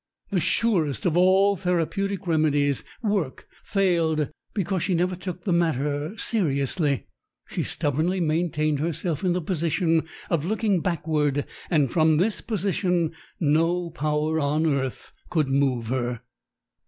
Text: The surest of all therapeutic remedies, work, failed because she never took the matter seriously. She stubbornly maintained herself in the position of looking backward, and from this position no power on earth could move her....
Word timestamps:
The 0.31 0.39
surest 0.39 1.05
of 1.05 1.15
all 1.15 1.55
therapeutic 1.55 2.25
remedies, 2.25 2.83
work, 3.03 3.47
failed 3.63 4.29
because 4.51 4.81
she 4.81 4.95
never 4.95 5.15
took 5.15 5.43
the 5.43 5.53
matter 5.53 6.17
seriously. 6.17 7.05
She 7.47 7.61
stubbornly 7.61 8.19
maintained 8.19 8.79
herself 8.79 9.23
in 9.23 9.33
the 9.33 9.43
position 9.43 10.07
of 10.31 10.43
looking 10.43 10.79
backward, 10.81 11.45
and 11.69 11.91
from 11.91 12.17
this 12.17 12.41
position 12.41 13.11
no 13.39 13.91
power 13.91 14.39
on 14.39 14.65
earth 14.65 15.13
could 15.29 15.49
move 15.49 15.89
her.... 15.89 16.21